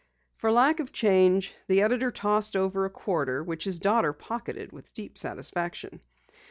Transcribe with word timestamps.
For 0.35 0.51
lack 0.51 0.79
of 0.79 0.91
change, 0.91 1.53
the 1.67 1.83
editor 1.83 2.09
tossed 2.09 2.55
over 2.55 2.85
a 2.85 2.89
quarter, 2.89 3.43
which 3.43 3.65
his 3.65 3.77
daughter 3.77 4.13
pocketed 4.13 4.71
with 4.71 4.95
deep 4.95 5.15
satisfaction. 5.15 6.01